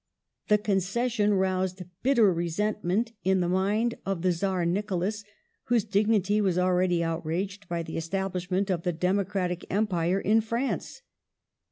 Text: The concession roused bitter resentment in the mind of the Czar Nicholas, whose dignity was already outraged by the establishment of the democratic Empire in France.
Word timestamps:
The 0.47 0.57
concession 0.57 1.35
roused 1.35 1.83
bitter 2.01 2.33
resentment 2.33 3.11
in 3.23 3.39
the 3.39 3.47
mind 3.47 3.97
of 4.03 4.23
the 4.23 4.31
Czar 4.31 4.65
Nicholas, 4.65 5.23
whose 5.65 5.83
dignity 5.83 6.41
was 6.41 6.57
already 6.57 7.03
outraged 7.03 7.69
by 7.69 7.83
the 7.83 7.97
establishment 7.97 8.71
of 8.71 8.81
the 8.81 8.93
democratic 8.93 9.63
Empire 9.69 10.19
in 10.19 10.41
France. 10.41 11.03